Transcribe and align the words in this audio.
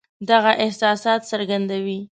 دغه 0.29 0.51
احساسات 0.63 1.21
څرګندوي. 1.31 1.99